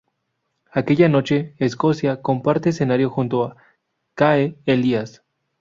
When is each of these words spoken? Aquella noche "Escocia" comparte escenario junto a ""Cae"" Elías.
Aquella 0.71 1.09
noche 1.09 1.53
"Escocia" 1.59 2.23
comparte 2.23 2.69
escenario 2.69 3.07
junto 3.11 3.43
a 3.43 3.55
""Cae"" 4.15 4.55
Elías. 4.65 5.21